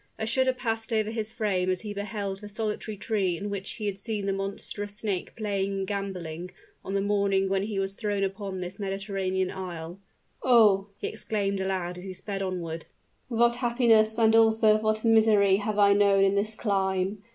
A 0.17 0.25
shudder 0.25 0.51
passed 0.53 0.91
over 0.91 1.11
his 1.11 1.31
frame 1.31 1.69
as 1.69 1.81
he 1.81 1.93
beheld 1.93 2.39
the 2.41 2.49
solitary 2.49 2.97
tree 2.97 3.37
in 3.37 3.51
which 3.51 3.73
he 3.73 3.85
had 3.85 3.99
seen 3.99 4.25
the 4.25 4.33
monstrous 4.33 4.95
snake 4.95 5.35
playing 5.35 5.71
and 5.73 5.85
gamboling, 5.85 6.49
on 6.83 6.95
the 6.95 7.01
morning 7.01 7.47
when 7.49 7.61
he 7.61 7.77
was 7.77 7.93
thrown 7.93 8.23
upon 8.23 8.61
this 8.61 8.79
Mediterranean 8.79 9.51
isle. 9.51 9.99
"Oh!" 10.41 10.87
he 10.97 11.05
exclaimed 11.05 11.59
aloud, 11.59 11.99
as 11.99 12.03
he 12.03 12.13
sped 12.13 12.41
onward, 12.41 12.87
"what 13.27 13.57
happiness 13.57 14.17
and 14.17 14.35
also 14.35 14.79
what 14.79 15.05
misery 15.05 15.57
have 15.57 15.77
I 15.77 15.93
known 15.93 16.23
in 16.23 16.33
this 16.33 16.55
clime. 16.55 17.21